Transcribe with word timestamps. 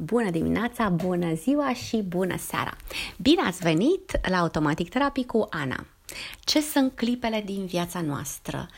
Bună 0.00 0.30
dimineața, 0.30 0.88
bună 0.88 1.34
ziua 1.34 1.74
și 1.74 1.96
bună 1.96 2.36
seara! 2.36 2.76
Bine 3.16 3.42
ați 3.42 3.62
venit 3.62 4.28
la 4.28 4.38
Automatic 4.38 4.88
Therapy 4.88 5.24
cu 5.24 5.46
Ana. 5.50 5.86
Ce 6.40 6.60
sunt 6.60 6.92
clipele 6.94 7.42
din 7.44 7.66
viața 7.66 8.00
noastră? 8.00 8.68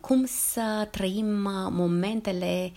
cum 0.00 0.24
să 0.26 0.88
trăim 0.90 1.26
momentele 1.70 2.72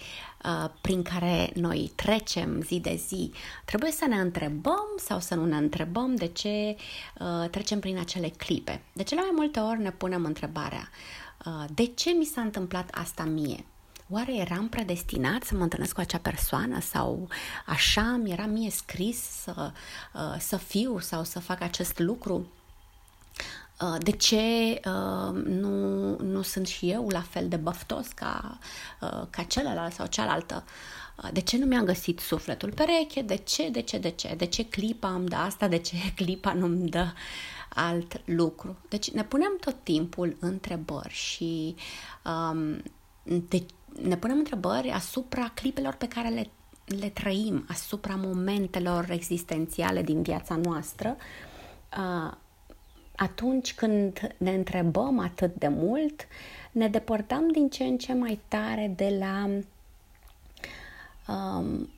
prin 0.81 1.02
care 1.02 1.52
noi 1.54 1.92
trecem 1.96 2.62
zi 2.62 2.80
de 2.80 3.02
zi. 3.08 3.32
Trebuie 3.66 3.92
să 3.92 4.06
ne 4.08 4.16
întrebăm 4.16 4.88
sau 4.98 5.20
să 5.20 5.36
nu 5.36 5.46
ne 5.46 5.58
întrebăm 5.58 6.16
de 6.16 6.28
ce 6.28 6.76
trecem 7.52 7.80
prin 7.80 7.98
acele 7.98 8.30
clipe. 8.30 8.82
De 8.94 9.04
cele 9.04 9.22
mai 9.22 9.32
multe 9.34 9.60
ori 9.60 9.82
ne 9.82 9.92
punem 9.92 10.26
întrebarea 10.26 10.90
de 11.74 11.86
ce 11.86 12.10
mi 12.10 12.26
s-a 12.26 12.42
întâmplat 12.42 12.90
asta 12.92 13.24
mie? 13.24 13.66
Oare 14.10 14.36
eram 14.36 14.70
predestinat 14.70 15.44
să 15.44 15.55
mă 15.55 15.64
întâlnesc 15.64 15.94
cu 15.94 16.00
acea 16.00 16.18
persoană 16.18 16.80
sau 16.80 17.28
așa 17.66 18.20
mi 18.23 18.32
era 18.32 18.46
mie 18.46 18.70
scris 18.70 19.18
să, 19.18 19.72
uh, 20.14 20.36
să 20.40 20.58
fiu 20.58 21.00
sau 21.00 21.23
să 21.23 21.40
fac 21.40 21.62
acest 21.62 22.00
lucru? 22.00 22.48
Uh, 23.81 23.95
de 24.00 24.12
ce 24.12 24.36
uh, 24.86 25.44
nu, 25.44 26.17
nu 26.17 26.41
sunt 26.41 26.67
și 26.67 26.90
eu 26.90 27.08
la 27.09 27.22
fel 27.22 27.48
de 27.48 27.55
băftos 27.55 28.08
ca, 28.08 28.59
ca 29.30 29.44
celălalt 29.44 29.94
sau 29.94 30.05
cealaltă? 30.05 30.64
De 31.31 31.42
ce 31.42 31.58
nu 31.58 31.66
mi-am 31.66 31.86
găsit 31.86 32.20
sufletul 32.20 32.72
pereche? 32.72 33.22
De 33.22 33.36
ce, 33.36 33.70
de 33.70 33.81
ce, 33.81 33.98
de 33.98 34.09
ce? 34.09 34.36
De 34.38 34.45
ce 34.45 34.66
clipa 34.66 35.09
îmi 35.09 35.28
dă 35.28 35.36
asta? 35.36 35.67
De 35.67 35.78
ce 35.78 35.95
clipa 36.16 36.53
nu-mi 36.53 36.89
dă 36.89 37.14
alt 37.70 38.22
lucru? 38.26 38.78
Deci 38.89 39.12
ne 39.12 39.23
punem 39.23 39.58
tot 39.59 39.76
timpul 39.84 40.38
întrebări 40.39 41.14
și 41.14 41.76
um, 42.26 42.81
de 43.23 43.66
ne 44.02 44.18
punem 44.18 44.38
întrebări 44.38 44.90
asupra 44.90 45.52
clipelor 45.54 45.94
pe 45.94 46.08
care 46.08 46.30
le, 46.30 46.50
le 46.86 47.10
trăim, 47.10 47.66
asupra 47.70 48.16
momentelor 48.16 49.10
existențiale 49.10 50.02
din 50.02 50.22
viața 50.22 50.56
noastră, 50.56 51.17
atunci 53.16 53.73
când 53.73 54.36
ne 54.38 54.54
întrebăm 54.54 55.20
atât 55.20 55.56
de 55.56 55.67
mult, 55.67 56.28
ne 56.72 56.88
depărtăm 56.88 57.52
din 57.52 57.70
ce 57.70 57.84
în 57.84 57.98
ce 57.98 58.14
mai 58.14 58.39
tare 58.48 58.94
de 58.95 59.17
la 59.20 59.50
um, 61.34 61.89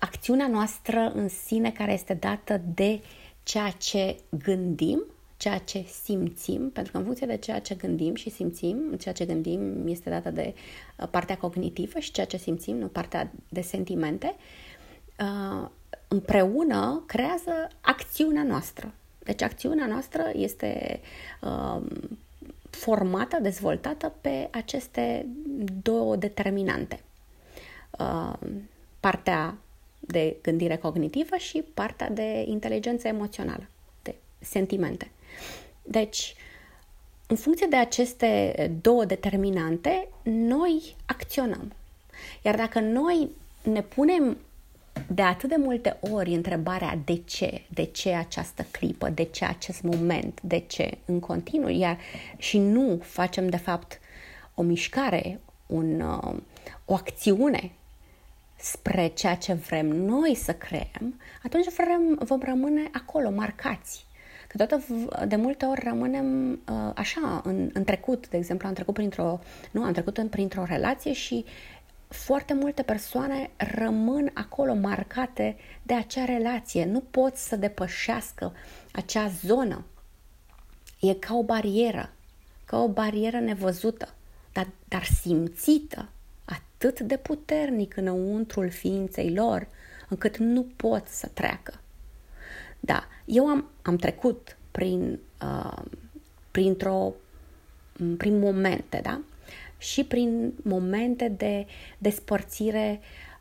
acțiunea 0.00 0.48
noastră 0.48 1.12
în 1.14 1.28
sine 1.28 1.70
care 1.70 1.92
este 1.92 2.14
dată 2.14 2.60
de 2.74 3.02
ceea 3.42 3.70
ce 3.70 4.16
gândim 4.44 5.04
ceea 5.40 5.58
ce 5.58 5.84
simțim, 6.02 6.70
pentru 6.70 6.92
că 6.92 6.98
în 6.98 7.04
funcție 7.04 7.26
de 7.26 7.36
ceea 7.36 7.60
ce 7.60 7.74
gândim 7.74 8.14
și 8.14 8.30
simțim, 8.30 8.96
ceea 8.98 9.14
ce 9.14 9.24
gândim 9.24 9.86
este 9.86 10.10
dată 10.10 10.30
de 10.30 10.54
uh, 10.96 11.08
partea 11.10 11.36
cognitivă 11.36 11.98
și 11.98 12.10
ceea 12.10 12.26
ce 12.26 12.36
simțim, 12.36 12.76
nu 12.76 12.86
partea 12.86 13.32
de 13.48 13.60
sentimente, 13.60 14.34
uh, 15.20 15.68
împreună 16.08 17.02
creează 17.06 17.68
acțiunea 17.80 18.42
noastră. 18.42 18.92
Deci 19.18 19.42
acțiunea 19.42 19.86
noastră 19.86 20.30
este 20.32 21.00
uh, 21.40 21.82
formată, 22.70 23.38
dezvoltată 23.42 24.12
pe 24.20 24.48
aceste 24.50 25.26
două 25.82 26.16
determinante. 26.16 27.00
Partea 29.00 29.56
de 30.00 30.36
gândire 30.42 30.76
cognitivă 30.76 31.36
și 31.36 31.64
partea 31.74 32.10
de 32.10 32.44
inteligență 32.46 33.08
emoțională, 33.08 33.66
de 34.02 34.14
sentimente. 34.38 35.10
Deci, 35.82 36.34
în 37.26 37.36
funcție 37.36 37.66
de 37.66 37.76
aceste 37.76 38.70
două 38.80 39.04
determinante, 39.04 40.08
noi 40.22 40.96
acționăm. 41.06 41.72
Iar 42.42 42.56
dacă 42.56 42.80
noi 42.80 43.28
ne 43.62 43.82
punem 43.82 44.36
de 45.06 45.22
atât 45.22 45.48
de 45.48 45.56
multe 45.58 45.96
ori 46.00 46.34
întrebarea 46.34 46.98
de 47.04 47.16
ce, 47.24 47.62
de 47.68 47.84
ce 47.84 48.10
această 48.10 48.66
clipă, 48.70 49.08
de 49.08 49.22
ce 49.22 49.44
acest 49.44 49.82
moment, 49.82 50.40
de 50.42 50.58
ce 50.58 50.98
în 51.04 51.20
continuu, 51.20 51.68
iar 51.68 51.98
și 52.36 52.58
nu 52.58 52.98
facem 53.02 53.48
de 53.48 53.56
fapt 53.56 54.00
o 54.54 54.62
mișcare, 54.62 55.40
un, 55.66 56.00
uh, 56.00 56.34
o 56.84 56.94
acțiune 56.94 57.70
spre 58.56 59.06
ceea 59.06 59.34
ce 59.34 59.52
vrem 59.52 59.86
noi 59.86 60.34
să 60.34 60.54
creăm, 60.54 61.20
atunci 61.42 61.72
vrem, 61.72 62.18
vom 62.22 62.40
rămâne 62.42 62.90
acolo, 62.92 63.30
marcați. 63.30 64.06
Câteodată 64.50 64.84
de 65.26 65.36
multe 65.36 65.64
ori 65.64 65.80
rămânem 65.84 66.50
uh, 66.52 66.92
așa, 66.94 67.40
în, 67.44 67.70
în 67.72 67.84
trecut, 67.84 68.28
de 68.28 68.36
exemplu, 68.36 68.68
am 68.68 68.74
trecut 68.74 68.94
printr-o, 68.94 69.40
nu, 69.70 69.82
am 69.82 69.92
trecut 69.92 70.18
în, 70.18 70.28
printr-o 70.28 70.64
relație 70.64 71.12
și 71.12 71.44
foarte 72.08 72.54
multe 72.54 72.82
persoane 72.82 73.50
rămân 73.56 74.30
acolo 74.34 74.74
marcate 74.74 75.56
de 75.82 75.94
acea 75.94 76.24
relație, 76.24 76.84
nu 76.84 77.00
pot 77.00 77.36
să 77.36 77.56
depășească 77.56 78.52
acea 78.92 79.28
zonă. 79.28 79.84
E 81.00 81.14
ca 81.14 81.34
o 81.34 81.42
barieră, 81.42 82.12
ca 82.64 82.82
o 82.82 82.88
barieră 82.88 83.38
nevăzută, 83.38 84.14
dar, 84.52 84.68
dar 84.88 85.04
simțită 85.04 86.08
atât 86.44 87.00
de 87.00 87.16
puternic 87.16 87.96
înăuntrul 87.96 88.70
ființei 88.70 89.34
lor, 89.34 89.68
încât 90.08 90.36
nu 90.36 90.66
pot 90.76 91.06
să 91.08 91.28
treacă. 91.34 91.79
Da, 92.80 93.06
eu 93.24 93.46
am, 93.46 93.68
am 93.82 93.96
trecut 93.96 94.56
prin, 94.70 95.18
uh, 95.42 95.82
printr-o, 96.50 97.12
prin 98.16 98.38
momente, 98.38 99.00
da? 99.02 99.20
Și 99.78 100.04
prin 100.04 100.52
momente 100.62 101.28
de 101.28 101.66
despărțire 101.98 103.00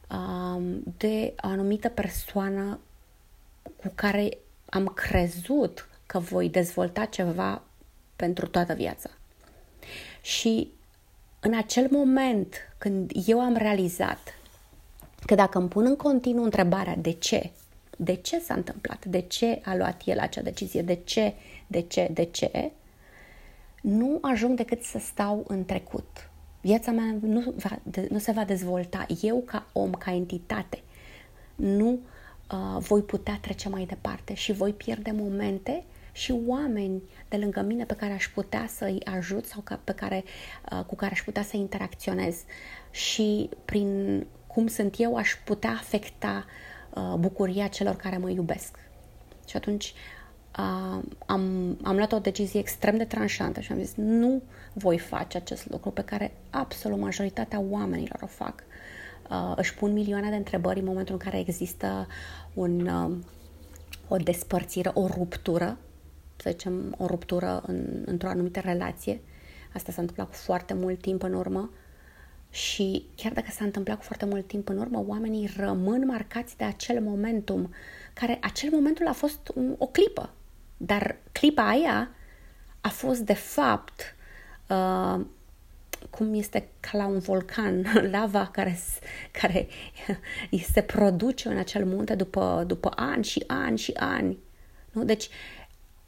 uh, 0.10 0.64
de 0.98 1.34
o 1.42 1.48
anumită 1.48 1.90
persoană 1.90 2.80
cu 3.76 3.92
care 3.96 4.38
am 4.70 4.88
crezut 4.88 5.88
că 6.06 6.20
voi 6.20 6.50
dezvolta 6.50 7.06
ceva 7.06 7.62
pentru 8.16 8.48
toată 8.48 8.74
viața. 8.74 9.10
Și 10.22 10.72
în 11.40 11.58
acel 11.58 11.88
moment 11.92 12.56
când 12.78 13.12
eu 13.26 13.40
am 13.40 13.56
realizat 13.56 14.20
că 15.26 15.36
dacă 15.36 15.58
îmi 15.58 15.68
pun 15.68 15.86
în 15.86 15.96
continuu 15.96 16.44
întrebarea 16.44 16.96
de 16.96 17.12
ce, 17.12 17.52
de 18.02 18.14
ce 18.14 18.40
s-a 18.40 18.54
întâmplat, 18.54 19.06
de 19.06 19.20
ce 19.20 19.62
a 19.64 19.76
luat 19.76 20.02
el 20.06 20.20
acea 20.20 20.42
decizie, 20.42 20.82
de 20.82 20.96
ce, 20.96 21.34
de 21.68 21.82
ce, 21.82 22.10
de 22.12 22.24
ce, 22.24 22.72
nu 23.82 24.18
ajung 24.22 24.58
decât 24.58 24.84
să 24.84 25.00
stau 25.00 25.46
în 25.48 25.66
trecut. 25.66 26.30
Viața 26.62 26.92
mea 26.92 27.16
nu, 27.22 27.54
va, 27.58 27.80
nu 28.10 28.18
se 28.18 28.32
va 28.32 28.44
dezvolta. 28.44 29.06
Eu, 29.22 29.42
ca 29.46 29.70
om, 29.74 29.92
ca 29.92 30.14
entitate, 30.14 30.82
nu 31.56 32.00
uh, 32.52 32.78
voi 32.80 33.02
putea 33.02 33.38
trece 33.42 33.70
mai 33.70 33.86
departe 33.86 34.34
și 34.34 34.52
voi 34.52 34.74
pierde 34.74 35.12
momente 35.12 35.84
și 36.12 36.36
oameni 36.46 37.02
de 37.30 37.38
lângă 37.38 37.62
mine 37.62 37.86
pe 37.86 37.96
care 37.96 38.14
aș 38.14 38.28
putea 38.28 38.66
să-i 38.68 39.02
ajut 39.04 39.46
sau 39.46 39.62
ca, 39.62 39.80
pe 39.84 39.92
care, 39.94 40.24
uh, 40.72 40.84
cu 40.86 40.96
care 40.96 41.12
aș 41.12 41.22
putea 41.24 41.44
să 41.44 41.58
interacționez. 41.58 42.44
Și 42.92 43.50
prin 43.66 44.26
cum 44.48 44.68
sunt 44.68 44.96
eu, 44.98 45.16
aș 45.16 45.32
putea 45.46 45.72
afecta 45.72 46.46
uh, 46.48 46.70
Uh, 46.79 46.79
bucuria 47.18 47.68
celor 47.68 47.96
care 47.96 48.18
mă 48.18 48.30
iubesc. 48.30 48.80
Și 49.48 49.56
atunci 49.56 49.94
uh, 50.58 51.04
am, 51.26 51.78
am 51.84 51.96
luat 51.96 52.12
o 52.12 52.20
decizie 52.20 52.60
extrem 52.60 52.98
de 52.98 53.06
tranșantă 53.06 53.60
și 53.60 53.72
am 53.72 53.78
zis 53.78 53.94
nu 53.96 54.42
voi 54.74 54.98
face 54.98 55.38
acest 55.38 55.70
lucru 55.70 55.90
pe 55.90 56.04
care 56.04 56.32
absolut 56.50 57.00
majoritatea 57.00 57.60
oamenilor 57.60 58.20
o 58.22 58.26
fac. 58.26 58.64
Uh, 59.30 59.54
își 59.56 59.76
pun 59.76 59.94
milioane 59.94 60.30
de 60.30 60.36
întrebări 60.36 60.80
în 60.80 60.86
momentul 60.86 61.14
în 61.14 61.20
care 61.20 61.40
există 61.40 62.08
un, 62.54 62.88
uh, 62.88 63.12
o 64.08 64.16
despărțire, 64.16 64.92
o 64.94 65.08
ruptură, 65.08 65.78
să 66.36 66.50
zicem, 66.50 66.96
o 66.98 67.06
ruptură 67.06 67.64
în, 67.66 68.04
într-o 68.06 68.30
anumită 68.30 68.60
relație. 68.60 69.22
Asta 69.74 69.92
s-a 69.92 70.02
întâmplat 70.02 70.28
cu 70.28 70.34
foarte 70.34 70.74
mult 70.74 71.02
timp 71.02 71.24
în 71.24 71.34
urmă 71.34 71.70
și 72.50 73.06
chiar 73.16 73.34
dacă 73.34 73.52
s-a 73.52 73.64
întâmplat 73.64 73.98
cu 73.98 74.04
foarte 74.04 74.26
mult 74.26 74.48
timp 74.48 74.70
în 74.70 74.78
urmă, 74.78 75.04
oamenii 75.08 75.54
rămân 75.58 76.06
marcați 76.06 76.58
de 76.58 76.64
acel 76.64 77.02
momentum, 77.02 77.74
care 78.14 78.38
acel 78.42 78.70
momentul 78.72 79.08
a 79.08 79.14
fost 79.14 79.52
un, 79.56 79.76
o 79.78 79.88
clipă. 79.88 80.34
Dar 80.78 81.18
clipa 81.32 81.68
aia 81.68 82.10
a 82.82 82.90
fost 82.90 83.20
de 83.20 83.34
fapt 83.34 84.16
uh, 84.70 85.26
cum 86.10 86.34
este 86.34 86.70
ca 86.80 86.98
la 86.98 87.06
un 87.06 87.20
volcan, 87.20 87.86
lava 88.12 88.50
care, 88.52 88.80
care 89.32 89.68
se 90.74 90.82
produce 90.82 91.50
în 91.50 91.58
acel 91.58 91.86
munte 91.86 92.16
după, 92.16 92.64
după 92.68 92.92
ani 92.96 93.24
și 93.24 93.44
ani 93.48 93.78
și 93.78 93.92
ani. 93.96 94.38
Nu? 94.92 95.04
Deci 95.04 95.30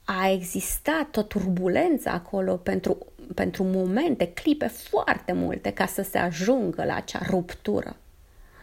a 0.04 0.30
existat 0.30 1.18
o 1.18 1.22
turbulență 1.22 2.10
acolo 2.10 2.58
pentru 2.58 2.98
pentru 3.34 3.64
momente, 3.64 4.28
clipe 4.28 4.68
foarte 4.68 5.32
multe 5.32 5.72
ca 5.72 5.86
să 5.86 6.02
se 6.02 6.18
ajungă 6.18 6.84
la 6.84 6.96
acea 6.96 7.22
ruptură. 7.30 7.96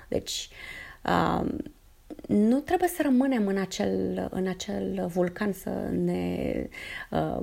Deci, 0.09 0.49
uh, 1.05 1.49
nu 2.29 2.61
trebuie 2.61 2.89
să 2.89 3.03
rămânem 3.03 3.47
în 3.47 3.59
acel, 3.59 4.29
în 4.31 4.47
acel 4.47 5.07
vulcan 5.07 5.53
să 5.53 5.71
ne, 5.91 6.67
uh, 7.11 7.41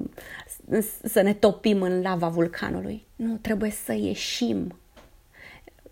să 1.04 1.22
ne 1.22 1.33
topim 1.33 1.81
în 1.81 2.01
lava 2.01 2.27
vulcanului. 2.27 3.06
Nu, 3.16 3.38
trebuie 3.38 3.71
să 3.71 3.94
ieșim. 3.94 4.80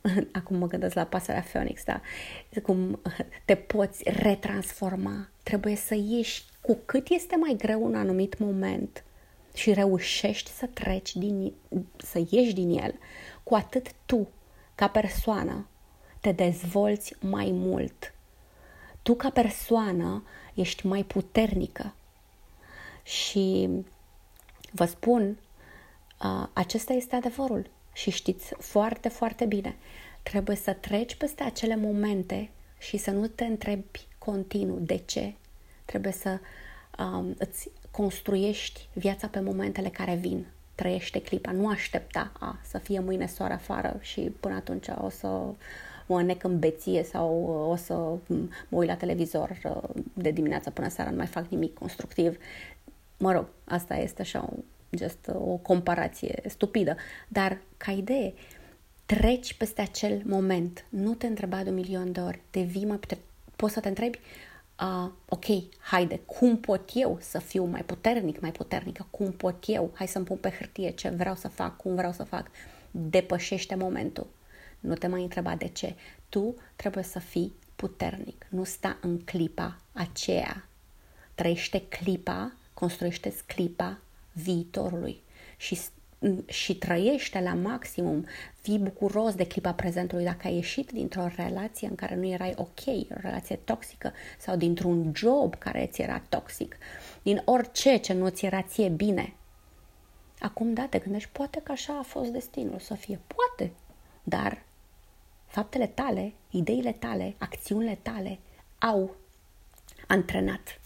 acum 0.32 0.58
mă 0.58 0.68
gândesc 0.68 0.96
la 0.96 1.04
pasărea 1.04 1.42
Phoenix, 1.42 1.84
da, 1.84 2.02
cum 2.64 3.02
te 3.46 3.56
poți 3.56 4.04
retransforma, 4.10 5.30
trebuie 5.44 5.76
să 5.76 5.96
ieși 6.08 6.44
cu 6.62 6.80
cât 6.86 7.08
este 7.10 7.36
mai 7.36 7.56
greu 7.58 7.84
un 7.84 7.96
anumit 7.96 8.38
moment 8.38 9.04
și 9.54 9.74
reușești 9.74 10.52
să 10.52 10.66
treci 10.66 11.16
din, 11.16 11.54
să 11.98 12.24
ieși 12.30 12.54
din 12.54 12.70
el, 12.70 12.96
cu 13.44 13.56
atât 13.56 13.92
tu, 14.06 14.28
ca 14.76 14.88
persoană, 14.88 15.68
te 16.20 16.32
dezvolți 16.32 17.16
mai 17.20 17.50
mult. 17.52 18.14
Tu, 19.02 19.16
ca 19.16 19.30
persoană, 19.30 20.24
ești 20.54 20.88
mai 20.88 21.04
puternică. 21.04 21.94
Și 23.04 23.70
vă 24.72 24.86
spun, 24.86 25.38
acesta 26.54 26.94
este 26.94 27.16
adevărul. 27.16 27.70
Și 27.94 28.10
știți 28.10 28.54
foarte, 28.58 29.10
foarte 29.10 29.46
bine. 29.46 29.76
Trebuie 30.24 30.56
să 30.56 30.74
treci 30.74 31.16
peste 31.16 31.44
acele 31.44 31.76
momente 31.76 32.50
și 32.78 32.98
să 32.98 33.12
nu 33.12 33.28
te 33.28 33.46
întrebi 33.46 34.08
continuu 34.18 34.80
de 34.80 34.98
ce. 34.98 35.34
Trebuie 35.86 36.12
să 36.12 36.40
um, 37.00 37.36
îți 37.38 37.70
construiești 37.98 38.88
viața 38.94 39.28
pe 39.28 39.40
momentele 39.40 39.90
care 39.90 40.16
vin. 40.16 40.46
Trăiește 40.76 41.22
clipa, 41.22 41.52
nu 41.52 41.68
aștepta 41.68 42.32
a, 42.40 42.60
să 42.64 42.78
fie 42.78 43.00
mâine 43.00 43.28
soare 43.28 43.54
afară 43.54 43.98
și 44.00 44.22
până 44.40 44.56
atunci 44.56 44.88
o 45.02 45.10
să 45.10 45.28
mă 46.06 46.20
înnec 46.20 46.44
în 46.44 46.60
beție 46.60 47.04
sau 47.04 47.44
o 47.72 47.76
să 47.76 47.94
mă 48.68 48.78
uit 48.78 48.88
la 48.88 48.96
televizor 48.96 49.60
uh, 49.64 49.90
de 50.14 50.32
dimineața 50.32 50.72
până 50.72 50.90
seara, 50.90 51.10
nu 51.10 51.18
mai 51.18 51.26
fac 51.26 51.48
nimic 51.48 51.74
constructiv. 51.74 52.38
Mă 53.18 53.32
rog, 53.32 53.48
asta 53.64 53.96
este 53.96 54.22
așa 54.22 54.50
just 54.90 55.28
o 55.34 55.56
comparație 55.56 56.42
stupidă, 56.48 56.96
dar 57.28 57.58
ca 57.78 57.92
idee, 57.92 58.34
treci 59.06 59.54
peste 59.54 59.82
acel 59.82 60.22
moment, 60.26 60.86
nu 60.90 61.14
te 61.14 61.28
întreba 61.28 61.64
de 61.64 61.70
un 61.70 61.76
milion 61.76 62.12
de 62.12 62.20
ori, 62.20 62.42
te 62.50 62.62
vii 62.62 62.86
mai 62.86 62.98
puter... 62.98 63.18
poți 63.56 63.74
să 63.74 63.80
te 63.80 63.88
întrebi, 63.88 64.20
uh, 64.80 65.12
ok, 65.30 65.46
haide, 65.80 66.20
cum 66.26 66.58
pot 66.58 66.90
eu 66.94 67.18
să 67.22 67.40
fiu 67.40 67.66
mai 67.66 67.84
puternic, 67.84 68.40
mai 68.40 68.52
puternică, 68.52 69.08
cum 69.10 69.32
pot 69.32 69.64
eu, 69.68 69.92
hai 69.94 70.08
să-mi 70.08 70.26
pun 70.26 70.38
pe 70.38 70.50
hârtie 70.50 70.90
ce 70.90 71.10
vreau 71.10 71.36
să 71.36 71.48
fac, 71.48 71.78
cum 71.78 71.96
vreau 71.96 72.12
să 72.12 72.24
fac, 72.24 72.48
depășește 72.92 73.76
momentul. 73.76 74.28
Nu 74.80 74.94
te 74.94 75.08
mai 75.08 75.22
întreba 75.22 75.56
de 75.56 75.68
ce. 75.68 75.96
Tu 76.30 76.56
trebuie 76.76 77.04
să 77.04 77.20
fii 77.20 77.54
puternic, 77.76 78.46
nu 78.50 78.64
sta 78.64 78.98
în 79.02 79.20
clipa 79.20 79.78
aceea. 79.94 80.68
Trăiește 81.36 81.82
clipa, 81.88 82.54
construiește 82.74 83.34
clipa 83.46 83.98
viitorului 84.32 85.22
și, 85.58 85.80
și 86.46 86.76
trăiește 86.76 87.40
la 87.40 87.54
maximum, 87.54 88.26
fii 88.62 88.80
bucuros 88.80 89.36
de 89.36 89.48
clipa 89.48 89.74
prezentului 89.74 90.24
dacă 90.24 90.48
ai 90.48 90.56
ieșit 90.56 90.92
dintr-o 90.92 91.28
relație 91.36 91.88
în 91.88 91.96
care 91.96 92.16
nu 92.16 92.28
erai 92.28 92.54
ok, 92.58 92.88
o 92.88 93.16
relație 93.22 93.56
toxică 93.56 94.14
sau 94.40 94.56
dintr-un 94.56 95.12
job 95.16 95.56
care 95.56 95.90
ți 95.92 96.02
era 96.02 96.22
toxic, 96.30 96.78
din 97.22 97.42
orice 97.46 97.98
ce 97.98 98.14
nu 98.14 98.30
ți 98.30 98.46
era 98.46 98.62
ție 98.62 98.90
bine. 98.90 99.34
Acum, 100.40 100.74
da, 100.74 100.86
te 100.90 100.98
gândești, 100.98 101.30
poate 101.32 101.62
că 101.64 101.72
așa 101.72 101.98
a 101.98 102.04
fost 102.04 102.30
destinul 102.30 102.80
să 102.80 102.94
fie, 102.94 103.20
poate, 103.28 103.74
dar 104.24 104.64
faptele 105.46 105.88
tale, 105.88 106.34
ideile 106.50 106.92
tale, 106.92 107.36
acțiunile 107.38 108.00
tale 108.02 108.40
au 108.80 109.16
antrenat 110.08 110.80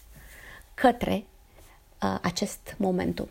către 0.74 1.26
uh, 2.02 2.20
acest 2.22 2.76
momentum. 2.78 3.30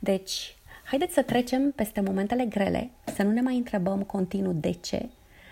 Deci, 0.00 0.56
haideți 0.90 1.14
să 1.14 1.22
trecem 1.22 1.70
peste 1.70 2.00
momentele 2.00 2.44
grele, 2.44 2.90
să 3.04 3.22
nu 3.22 3.30
ne 3.30 3.40
mai 3.40 3.56
întrebăm 3.56 4.02
continuu 4.02 4.52
de 4.52 4.70
ce 4.70 5.08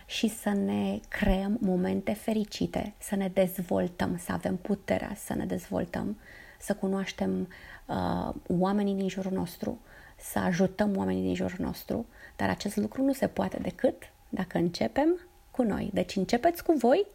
și 0.06 0.28
să 0.28 0.48
ne 0.48 1.00
creăm 1.08 1.58
momente 1.60 2.12
fericite, 2.12 2.94
să 2.98 3.16
ne 3.16 3.28
dezvoltăm, 3.28 4.18
să 4.18 4.32
avem 4.32 4.56
puterea 4.56 5.12
să 5.14 5.34
ne 5.34 5.44
dezvoltăm, 5.44 6.18
să 6.58 6.74
cunoaștem 6.74 7.48
uh, 7.86 8.34
oamenii 8.46 8.94
din 8.94 9.08
jurul 9.08 9.32
nostru, 9.32 9.80
să 10.16 10.38
ajutăm 10.38 10.96
oamenii 10.96 11.22
din 11.22 11.34
jurul 11.34 11.64
nostru, 11.64 12.06
dar 12.36 12.48
acest 12.48 12.76
lucru 12.76 13.04
nu 13.04 13.12
se 13.12 13.26
poate 13.26 13.58
decât 13.62 14.02
dacă 14.28 14.58
începem 14.58 15.20
cu 15.50 15.62
noi. 15.62 15.90
Deci 15.92 16.16
începeți 16.16 16.64
cu 16.64 16.72
voi, 16.72 17.06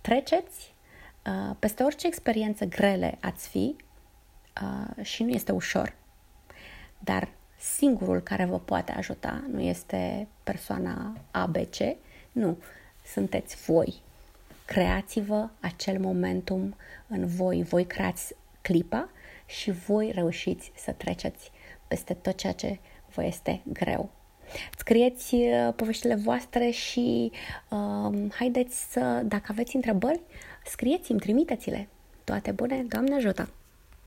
treceți 0.00 0.74
uh, 1.26 1.56
peste 1.58 1.82
orice 1.82 2.06
experiență 2.06 2.64
grele 2.64 3.18
ați 3.20 3.48
fi 3.48 3.76
uh, 4.62 5.04
și 5.04 5.22
nu 5.22 5.30
este 5.30 5.52
ușor, 5.52 5.94
dar 6.98 7.36
singurul 7.58 8.20
care 8.20 8.44
vă 8.44 8.58
poate 8.58 8.92
ajuta 8.92 9.44
nu 9.50 9.60
este 9.60 10.28
persoana 10.44 11.16
ABC, 11.30 11.76
nu, 12.32 12.58
sunteți 13.12 13.56
voi. 13.56 13.94
Creați-vă 14.64 15.48
acel 15.60 15.98
momentum 16.00 16.76
în 17.06 17.26
voi, 17.26 17.62
voi 17.62 17.86
creați 17.86 18.34
clipa 18.60 19.08
și 19.46 19.70
voi 19.70 20.10
reușiți 20.14 20.72
să 20.76 20.92
treceți 20.92 21.50
peste 21.88 22.14
tot 22.14 22.36
ceea 22.36 22.52
ce 22.52 22.78
vă 23.14 23.24
este 23.24 23.60
greu. 23.72 24.10
Scrieți 24.78 25.34
uh, 25.34 25.72
poveștile 25.76 26.14
voastre 26.14 26.70
și 26.70 27.32
uh, 27.70 28.32
haideți 28.34 28.92
să, 28.92 29.22
dacă 29.24 29.46
aveți 29.48 29.76
întrebări, 29.76 30.20
scrieți-mi, 30.64 31.20
trimiteți-le. 31.20 31.88
Toate 32.24 32.50
bune, 32.50 32.84
Doamne 32.88 33.14
ajută! 33.14 33.57